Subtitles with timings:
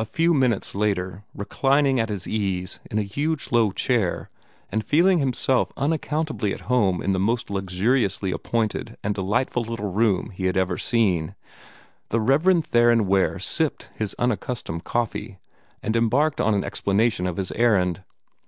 [0.00, 4.28] A few minutes later, reclining at his ease in a huge low chair,
[4.72, 10.30] and feeling himself unaccountably at home in the most luxuriously appointed and delightful little room
[10.30, 11.36] he had ever seen,
[12.08, 12.64] the Rev.
[12.64, 15.38] Theron Ware sipped his unaccustomed coffee
[15.84, 18.02] and embarked upon an explanation of his errand.